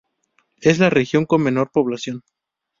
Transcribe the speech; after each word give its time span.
Es 0.61 0.79
la 0.79 0.89
región 0.89 1.27
con 1.27 1.43
menor 1.43 1.69
población. 1.71 2.23